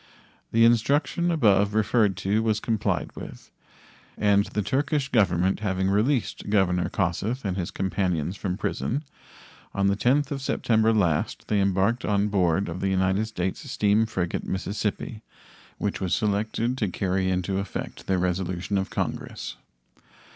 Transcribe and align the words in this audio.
The 0.51 0.65
instruction 0.65 1.29
above 1.29 1.75
referred 1.75 2.17
to 2.25 2.41
was 2.41 2.59
complied 2.59 3.15
with, 3.15 3.51
and 4.17 4.45
the 4.47 4.63
Turkish 4.63 5.09
Government 5.09 5.59
having 5.59 5.91
released 5.91 6.49
Governor 6.49 6.89
Kossuth 6.89 7.45
and 7.45 7.55
his 7.55 7.69
companions 7.69 8.35
from 8.35 8.57
prison, 8.57 9.03
on 9.75 9.85
the 9.85 9.95
10th 9.95 10.31
of 10.31 10.41
September 10.41 10.91
last 10.91 11.49
they 11.49 11.61
embarked 11.61 12.03
on 12.03 12.29
board 12.29 12.67
of 12.67 12.79
the 12.81 12.89
United 12.89 13.27
States 13.27 13.69
steam 13.69 14.07
frigate 14.07 14.43
Mississippi, 14.43 15.21
which 15.77 16.01
was 16.01 16.15
selected 16.15 16.79
to 16.79 16.87
carry 16.87 17.29
into 17.29 17.59
effect 17.59 18.07
the 18.07 18.17
resolution 18.17 18.79
of 18.79 18.89
Congress. 18.89 19.55